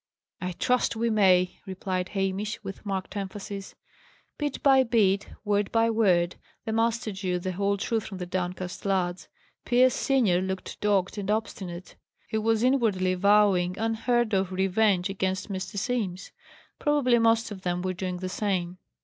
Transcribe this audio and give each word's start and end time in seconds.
"I 0.41 0.53
trust 0.53 0.95
we 0.95 1.11
may!" 1.11 1.59
replied 1.67 2.09
Hamish, 2.09 2.59
with 2.63 2.83
marked 2.83 3.15
emphasis. 3.15 3.75
Bit 4.39 4.63
by 4.63 4.81
bit, 4.81 5.27
word 5.45 5.71
by 5.71 5.91
word, 5.91 6.37
the 6.65 6.71
master 6.73 7.11
drew 7.11 7.37
the 7.37 7.51
whole 7.51 7.77
truth 7.77 8.07
from 8.07 8.17
the 8.17 8.25
downcast 8.25 8.83
lads. 8.83 9.27
Pierce 9.63 9.93
senior 9.93 10.41
looked 10.41 10.81
dogged 10.81 11.19
and 11.19 11.29
obstinate: 11.29 11.97
he 12.27 12.39
was 12.39 12.63
inwardly 12.63 13.13
vowing 13.13 13.77
unheard 13.77 14.33
of 14.33 14.51
revenge 14.51 15.07
against 15.07 15.49
Mr. 15.51 15.77
Simms. 15.77 16.31
Probably 16.79 17.19
most 17.19 17.51
of 17.51 17.61
them 17.61 17.83
were 17.83 17.93
doing 17.93 18.17
the 18.17 18.27
same. 18.29 18.79